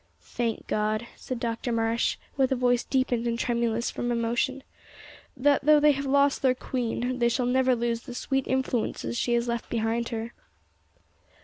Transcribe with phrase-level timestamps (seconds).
[0.33, 4.63] "Thank God," said Dr Marsh, with a voice deepened and tremulous from emotion,
[5.37, 9.35] "that though they have lost their queen, they shall never lose the sweet influences she
[9.35, 10.33] has left behind her."